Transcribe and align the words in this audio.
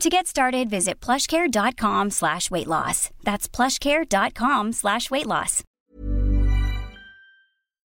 To 0.00 0.08
get 0.08 0.28
started, 0.28 0.70
visit 0.70 1.00
plushcare.com 1.00 2.10
slash 2.10 2.52
weight 2.52 2.68
loss. 2.68 3.10
That's 3.24 3.48
plushcare.com 3.48 4.72
slash 4.72 5.10
weight 5.10 5.26
loss. 5.26 5.64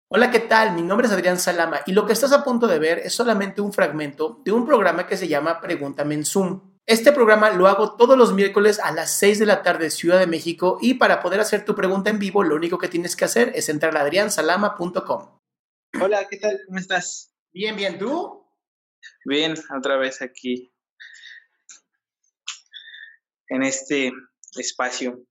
Hola, 0.09 0.31
¿qué 0.31 0.39
tal? 0.39 0.71
Mi 0.75 0.81
nombre 0.81 1.07
es 1.07 1.13
Adrián 1.13 1.37
Salama 1.37 1.81
y 1.85 1.91
lo 1.91 2.05
que 2.05 2.13
estás 2.13 2.31
a 2.31 2.45
punto 2.45 2.67
de 2.67 2.79
ver 2.79 2.99
es 2.99 3.13
solamente 3.13 3.59
un 3.59 3.73
fragmento 3.73 4.41
de 4.45 4.53
un 4.53 4.65
programa 4.65 5.05
que 5.07 5.17
se 5.17 5.27
llama 5.27 5.59
Pregúntame 5.59 6.15
en 6.15 6.23
Zoom. 6.23 6.77
Este 6.87 7.11
programa 7.11 7.49
lo 7.49 7.67
hago 7.67 7.97
todos 7.97 8.17
los 8.17 8.33
miércoles 8.33 8.79
a 8.79 8.93
las 8.93 9.11
6 9.17 9.37
de 9.37 9.45
la 9.45 9.61
tarde 9.61 9.89
Ciudad 9.89 10.19
de 10.19 10.25
México 10.25 10.77
y 10.81 10.93
para 10.93 11.21
poder 11.21 11.41
hacer 11.41 11.65
tu 11.65 11.75
pregunta 11.75 12.09
en 12.09 12.17
vivo 12.17 12.45
lo 12.45 12.55
único 12.55 12.77
que 12.77 12.87
tienes 12.87 13.17
que 13.17 13.25
hacer 13.25 13.51
es 13.55 13.67
entrar 13.67 13.97
a 13.97 14.01
adriansalama.com. 14.01 15.37
Hola, 16.01 16.25
¿qué 16.29 16.37
tal? 16.37 16.61
¿Cómo 16.65 16.79
estás? 16.79 17.35
Bien, 17.51 17.75
bien, 17.75 17.99
¿tú? 17.99 18.47
Bien, 19.25 19.53
otra 19.77 19.97
vez 19.97 20.21
aquí 20.21 20.71
en 23.49 23.63
este 23.63 24.11
espacio. 24.57 25.23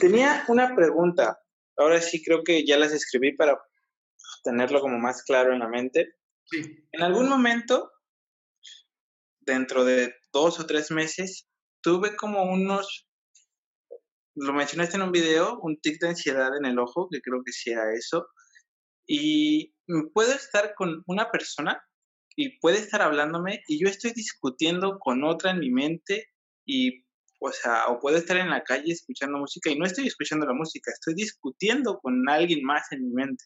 Tenía 0.00 0.44
una 0.48 0.74
pregunta. 0.74 1.38
Ahora 1.76 2.00
sí 2.00 2.22
creo 2.22 2.42
que 2.42 2.64
ya 2.64 2.78
las 2.78 2.92
escribí 2.92 3.36
para 3.36 3.58
tenerlo 4.44 4.80
como 4.80 4.98
más 4.98 5.22
claro 5.22 5.52
en 5.52 5.58
la 5.58 5.68
mente. 5.68 6.14
Sí. 6.44 6.86
En 6.92 7.02
algún 7.02 7.28
momento, 7.28 7.90
dentro 9.40 9.84
de 9.84 10.14
dos 10.32 10.60
o 10.60 10.66
tres 10.66 10.90
meses, 10.90 11.48
tuve 11.82 12.16
como 12.16 12.44
unos, 12.44 13.08
lo 14.34 14.52
mencionaste 14.52 14.96
en 14.96 15.02
un 15.02 15.12
video, 15.12 15.58
un 15.60 15.78
tic 15.80 16.00
de 16.00 16.08
ansiedad 16.08 16.56
en 16.56 16.66
el 16.66 16.78
ojo, 16.78 17.08
que 17.10 17.20
creo 17.20 17.42
que 17.44 17.52
sí 17.52 17.70
era 17.70 17.92
eso. 17.92 18.26
Y 19.06 19.74
puedo 20.14 20.32
estar 20.32 20.74
con 20.74 21.02
una 21.06 21.30
persona 21.30 21.80
y 22.36 22.58
puede 22.58 22.78
estar 22.78 23.02
hablándome 23.02 23.62
y 23.66 23.82
yo 23.82 23.88
estoy 23.88 24.12
discutiendo 24.12 24.98
con 24.98 25.24
otra 25.24 25.52
en 25.52 25.60
mi 25.60 25.70
mente 25.70 26.28
y, 26.66 27.04
o 27.40 27.52
sea, 27.52 27.86
o 27.86 28.00
puedo 28.00 28.18
estar 28.18 28.36
en 28.36 28.50
la 28.50 28.62
calle 28.62 28.92
escuchando 28.92 29.38
música 29.38 29.70
y 29.70 29.78
no 29.78 29.86
estoy 29.86 30.06
escuchando 30.06 30.44
la 30.44 30.52
música, 30.52 30.90
estoy 30.90 31.14
discutiendo 31.14 31.98
con 32.00 32.28
alguien 32.28 32.62
más 32.64 32.90
en 32.92 33.06
mi 33.06 33.14
mente. 33.14 33.44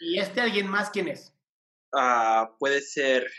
¿Y 0.00 0.18
este 0.18 0.40
alguien 0.40 0.66
más 0.66 0.90
quién 0.90 1.08
es? 1.08 1.32
Ah, 1.92 2.54
puede 2.58 2.80
ser 2.80 3.30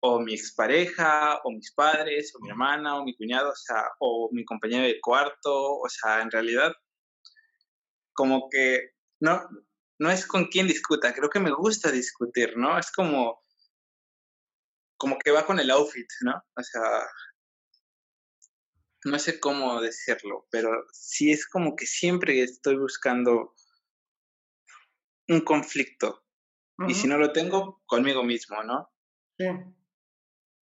o 0.00 0.20
mi 0.20 0.34
expareja, 0.34 1.40
o 1.44 1.50
mis 1.50 1.72
padres, 1.72 2.32
o 2.34 2.40
mi 2.40 2.50
hermana, 2.50 2.96
o 2.96 3.04
mi 3.04 3.16
cuñado, 3.16 3.50
o 3.50 3.56
sea, 3.56 3.82
o 3.98 4.30
mi 4.32 4.44
compañero 4.44 4.84
de 4.84 5.00
cuarto, 5.00 5.78
o 5.78 5.88
sea, 5.88 6.22
en 6.22 6.30
realidad, 6.30 6.72
como 8.12 8.48
que 8.48 8.92
no, 9.20 9.48
no 9.98 10.10
es 10.10 10.26
con 10.26 10.46
quién 10.46 10.66
discuta, 10.68 11.12
creo 11.12 11.28
que 11.28 11.40
me 11.40 11.52
gusta 11.52 11.90
discutir, 11.90 12.56
¿no? 12.56 12.78
Es 12.78 12.92
como, 12.92 13.42
como 14.96 15.18
que 15.18 15.32
va 15.32 15.44
con 15.44 15.58
el 15.58 15.70
outfit, 15.70 16.06
¿no? 16.22 16.42
O 16.56 16.62
sea, 16.62 16.82
no 19.04 19.18
sé 19.18 19.40
cómo 19.40 19.80
decirlo, 19.80 20.46
pero 20.50 20.70
sí 20.92 21.30
es 21.30 21.46
como 21.48 21.76
que 21.76 21.86
siempre 21.86 22.42
estoy 22.42 22.76
buscando 22.76 23.54
un 25.28 25.40
conflicto. 25.40 26.24
Y 26.86 26.94
si 26.94 27.08
no 27.08 27.18
lo 27.18 27.32
tengo, 27.32 27.82
conmigo 27.86 28.22
mismo, 28.22 28.62
¿no? 28.62 28.88
Sí. 29.36 29.46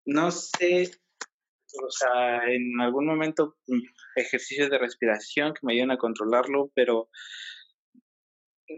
No 0.05 0.31
sé, 0.31 0.89
o 1.83 1.91
sea, 1.91 2.45
en 2.45 2.79
algún 2.79 3.05
momento 3.05 3.57
mm, 3.67 3.81
ejercicios 4.15 4.69
de 4.69 4.77
respiración 4.77 5.53
que 5.53 5.59
me 5.63 5.73
ayudan 5.73 5.91
a 5.91 5.97
controlarlo, 5.97 6.71
pero 6.73 7.09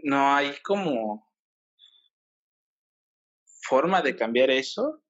no 0.02 0.34
hay 0.34 0.56
como 0.64 1.28
forma 3.62 4.02
de 4.02 4.16
cambiar 4.16 4.50
eso. 4.50 5.02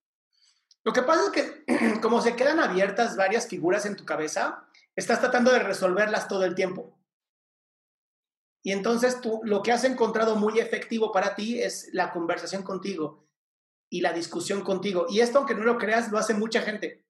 Lo 0.88 0.94
que 0.94 1.02
pasa 1.02 1.24
es 1.26 1.30
que 1.32 2.00
como 2.00 2.22
se 2.22 2.34
quedan 2.34 2.60
abiertas 2.60 3.14
varias 3.14 3.46
figuras 3.46 3.84
en 3.84 3.94
tu 3.94 4.06
cabeza, 4.06 4.66
estás 4.96 5.20
tratando 5.20 5.52
de 5.52 5.58
resolverlas 5.58 6.28
todo 6.28 6.46
el 6.46 6.54
tiempo. 6.54 6.98
Y 8.64 8.72
entonces 8.72 9.20
tú 9.20 9.42
lo 9.44 9.62
que 9.62 9.70
has 9.70 9.84
encontrado 9.84 10.36
muy 10.36 10.58
efectivo 10.58 11.12
para 11.12 11.34
ti 11.34 11.60
es 11.60 11.90
la 11.92 12.10
conversación 12.10 12.62
contigo 12.62 13.28
y 13.90 14.00
la 14.00 14.14
discusión 14.14 14.62
contigo. 14.62 15.04
Y 15.10 15.20
esto, 15.20 15.36
aunque 15.36 15.54
no 15.54 15.64
lo 15.64 15.76
creas, 15.76 16.10
lo 16.10 16.16
hace 16.16 16.32
mucha 16.32 16.62
gente. 16.62 17.04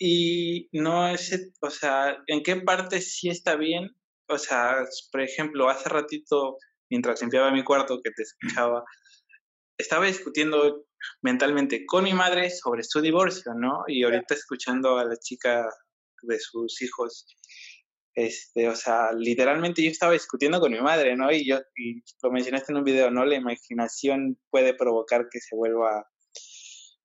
Y 0.00 0.70
no 0.72 1.08
es, 1.08 1.52
o 1.60 1.68
sea, 1.68 2.24
¿en 2.26 2.42
qué 2.42 2.56
parte 2.56 3.02
sí 3.02 3.28
está 3.28 3.54
bien? 3.54 3.94
O 4.30 4.38
sea, 4.38 4.76
por 5.12 5.20
ejemplo, 5.20 5.68
hace 5.68 5.90
ratito, 5.90 6.56
mientras 6.88 7.20
limpiaba 7.20 7.50
mi 7.50 7.64
cuarto, 7.64 8.00
que 8.02 8.12
te 8.12 8.22
escuchaba, 8.22 8.82
estaba 9.78 10.06
discutiendo 10.06 10.84
mentalmente 11.22 11.86
con 11.86 12.04
mi 12.04 12.12
madre 12.12 12.50
sobre 12.50 12.82
su 12.82 13.00
divorcio, 13.00 13.54
¿no? 13.54 13.84
Y 13.86 14.02
ahorita 14.04 14.34
escuchando 14.34 14.98
a 14.98 15.04
la 15.04 15.16
chica 15.16 15.68
de 16.22 16.38
sus 16.40 16.82
hijos, 16.82 17.26
este, 18.14 18.68
o 18.68 18.74
sea, 18.74 19.12
literalmente 19.12 19.82
yo 19.82 19.90
estaba 19.90 20.12
discutiendo 20.12 20.58
con 20.60 20.72
mi 20.72 20.80
madre, 20.80 21.14
¿no? 21.16 21.30
Y 21.30 21.46
yo, 21.48 21.60
y 21.76 22.02
lo 22.22 22.32
mencionaste 22.32 22.72
en 22.72 22.78
un 22.78 22.84
video, 22.84 23.10
¿no? 23.12 23.24
La 23.24 23.36
imaginación 23.36 24.36
puede 24.50 24.74
provocar 24.74 25.28
que 25.30 25.40
se 25.40 25.54
vuelva, 25.54 26.04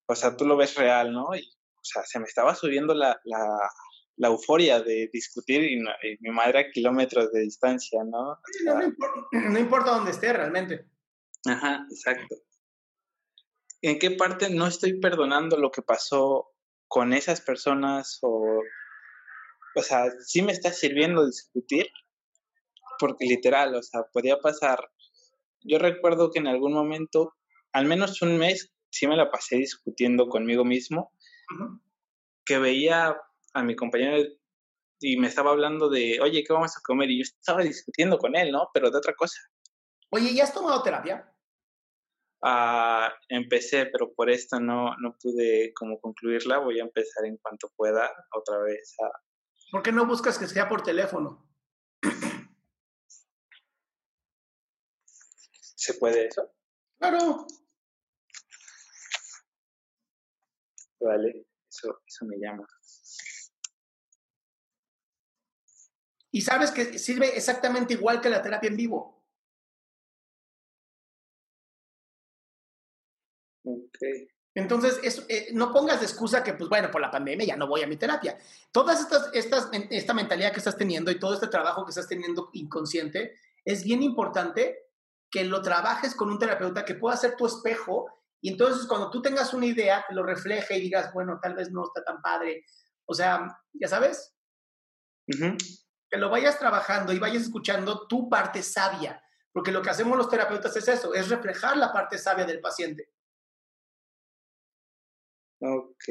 o 0.07 0.15
sea, 0.15 0.35
tú 0.35 0.45
lo 0.45 0.57
ves 0.57 0.75
real, 0.75 1.13
¿no? 1.13 1.35
Y, 1.35 1.41
o 1.41 1.83
sea, 1.83 2.03
se 2.03 2.17
me 2.19 2.25
estaba 2.25 2.55
subiendo 2.55 2.95
la, 2.95 3.19
la, 3.25 3.45
la 4.15 4.27
euforia 4.29 4.81
de 4.81 5.09
discutir 5.13 5.63
y, 5.63 5.79
no- 5.79 5.91
y 6.01 6.17
mi 6.21 6.31
madre 6.31 6.59
a 6.59 6.71
kilómetros 6.71 7.31
de 7.31 7.41
distancia, 7.41 8.03
¿no? 8.03 8.31
O 8.31 8.39
sea, 8.63 8.73
No, 8.73 8.79
no 8.79 8.85
importa, 8.87 9.19
no 9.51 9.59
importa 9.59 9.91
dónde 9.91 10.11
esté 10.11 10.33
realmente. 10.33 10.87
Ajá, 11.45 11.85
exacto. 11.91 12.35
¿En 13.83 13.99
qué 13.99 14.11
parte 14.11 14.49
no 14.49 14.65
estoy 14.65 14.97
perdonando 15.01 15.57
lo 15.57 15.69
que 15.69 15.81
pasó 15.81 16.47
con 16.87 17.11
esas 17.11 17.41
personas 17.41 18.17
o, 18.21 18.61
o 19.75 19.81
sea, 19.81 20.09
sí 20.25 20.41
me 20.41 20.53
está 20.53 20.71
sirviendo 20.71 21.25
discutir? 21.25 21.87
Porque 22.97 23.25
literal, 23.25 23.75
o 23.75 23.83
sea, 23.83 24.03
podía 24.13 24.39
pasar. 24.39 24.89
Yo 25.59 25.79
recuerdo 25.79 26.31
que 26.31 26.39
en 26.39 26.47
algún 26.47 26.73
momento, 26.73 27.33
al 27.73 27.85
menos 27.85 28.21
un 28.21 28.37
mes, 28.37 28.71
sí 28.89 29.05
me 29.05 29.17
la 29.17 29.29
pasé 29.29 29.57
discutiendo 29.57 30.29
conmigo 30.29 30.63
mismo, 30.63 31.11
que 32.45 32.59
veía 32.59 33.17
a 33.53 33.63
mi 33.63 33.75
compañero 33.75 34.23
y 35.01 35.17
me 35.17 35.27
estaba 35.27 35.51
hablando 35.51 35.89
de, 35.89 36.21
oye, 36.21 36.45
¿qué 36.47 36.53
vamos 36.53 36.77
a 36.77 36.81
comer? 36.85 37.11
Y 37.11 37.17
yo 37.17 37.23
estaba 37.23 37.61
discutiendo 37.61 38.17
con 38.17 38.33
él, 38.37 38.49
¿no? 38.49 38.69
Pero 38.73 38.89
de 38.89 38.97
otra 38.97 39.13
cosa. 39.13 39.41
Oye, 40.09 40.33
¿ya 40.33 40.45
has 40.45 40.53
tomado 40.53 40.81
terapia? 40.83 41.32
Ah, 42.45 43.09
empecé, 43.29 43.85
pero 43.85 44.13
por 44.13 44.29
esto 44.29 44.59
no, 44.59 44.97
no 44.97 45.17
pude 45.17 45.73
como 45.73 45.97
concluirla. 46.01 46.57
Voy 46.57 46.79
a 46.79 46.83
empezar 46.83 47.25
en 47.25 47.37
cuanto 47.37 47.71
pueda 47.75 48.11
otra 48.33 48.57
vez 48.59 48.95
a... 49.01 49.09
¿Por 49.71 49.81
qué 49.81 49.93
no 49.93 50.05
buscas 50.05 50.37
que 50.37 50.47
sea 50.47 50.67
por 50.67 50.83
teléfono? 50.83 51.49
¿Se 55.75 55.93
puede 55.93 56.27
eso? 56.27 56.53
Claro. 56.99 57.47
Vale, 60.99 61.47
eso, 61.69 62.01
eso 62.05 62.25
me 62.25 62.37
llama. 62.37 62.67
Y 66.31 66.41
sabes 66.41 66.71
que 66.71 66.99
sirve 66.99 67.37
exactamente 67.37 67.93
igual 67.93 68.19
que 68.19 68.29
la 68.29 68.41
terapia 68.41 68.69
en 68.69 68.75
vivo. 68.75 69.22
Ok. 73.63 73.97
Entonces, 74.55 74.99
es, 75.03 75.25
eh, 75.29 75.49
no 75.53 75.71
pongas 75.71 75.99
de 75.99 76.05
excusa 76.05 76.43
que, 76.43 76.53
pues 76.53 76.69
bueno, 76.69 76.91
por 76.91 77.01
la 77.01 77.09
pandemia 77.09 77.47
ya 77.47 77.57
no 77.57 77.67
voy 77.67 77.81
a 77.81 77.87
mi 77.87 77.97
terapia. 77.97 78.37
Todas 78.71 79.01
estas, 79.01 79.29
estas, 79.33 79.69
esta 79.89 80.13
mentalidad 80.13 80.51
que 80.51 80.59
estás 80.59 80.77
teniendo 80.77 81.09
y 81.09 81.19
todo 81.19 81.33
este 81.33 81.47
trabajo 81.47 81.85
que 81.85 81.89
estás 81.89 82.07
teniendo 82.07 82.49
inconsciente, 82.53 83.35
es 83.65 83.83
bien 83.83 84.03
importante 84.03 84.89
que 85.31 85.43
lo 85.43 85.61
trabajes 85.63 86.13
con 86.13 86.29
un 86.29 86.37
terapeuta 86.37 86.85
que 86.85 86.93
pueda 86.93 87.17
ser 87.17 87.35
tu 87.35 87.47
espejo 87.47 88.07
y 88.43 88.49
entonces 88.49 88.85
cuando 88.87 89.09
tú 89.09 89.21
tengas 89.21 89.53
una 89.53 89.65
idea, 89.65 90.03
te 90.05 90.13
lo 90.13 90.21
refleje 90.21 90.77
y 90.77 90.81
digas, 90.81 91.13
bueno, 91.13 91.39
tal 91.41 91.55
vez 91.55 91.71
no 91.71 91.85
está 91.85 92.03
tan 92.03 92.21
padre. 92.21 92.65
O 93.05 93.13
sea, 93.13 93.57
ya 93.71 93.87
sabes, 93.87 94.35
que 95.25 96.17
lo 96.17 96.29
vayas 96.29 96.59
trabajando 96.59 97.13
y 97.13 97.19
vayas 97.19 97.43
escuchando 97.43 98.05
tu 98.05 98.29
parte 98.29 98.61
sabia, 98.61 99.23
porque 99.53 99.71
lo 99.71 99.81
que 99.81 99.91
hacemos 99.91 100.17
los 100.17 100.29
terapeutas 100.29 100.75
es 100.75 100.89
eso, 100.89 101.13
es 101.13 101.29
reflejar 101.29 101.77
la 101.77 101.93
parte 101.93 102.17
sabia 102.17 102.43
del 102.43 102.59
paciente. 102.59 103.13
Ok. 105.65 106.03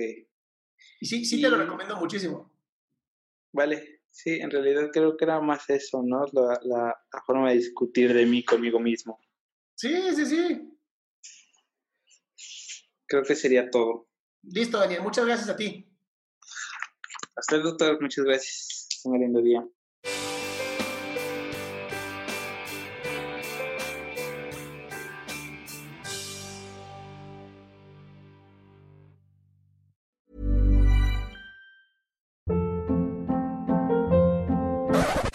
Y 1.01 1.07
sí, 1.07 1.25
sí 1.25 1.41
te 1.41 1.51
lo 1.51 1.59
recomiendo 1.59 1.97
muchísimo. 1.97 2.51
Vale, 3.53 4.01
sí, 4.11 4.41
en 4.41 4.51
realidad 4.51 4.89
creo 4.91 5.17
que 5.17 5.27
era 5.27 5.41
más 5.41 5.69
eso, 5.69 6.03
¿no? 6.03 6.25
La, 6.33 6.59
la, 6.63 7.23
forma 7.27 7.51
de 7.51 7.57
discutir 7.57 8.15
de 8.15 8.25
mí 8.25 8.43
conmigo 8.45 8.81
mismo. 8.81 9.21
Sí, 9.75 9.95
sí, 10.15 10.25
sí. 10.25 10.79
Creo 13.07 13.23
que 13.23 13.35
sería 13.35 13.71
todo. 13.71 14.09
Listo, 14.43 14.79
Daniel. 14.79 15.03
Muchas 15.03 15.27
gracias 15.27 15.51
a 15.51 15.57
ti. 15.57 15.87
Hasta 17.37 17.57
luego, 17.57 17.71
doctor. 17.71 18.01
Muchas 18.01 18.25
gracias. 18.25 19.01
Un 19.05 19.21
lindo 19.21 19.43
día. 19.43 19.63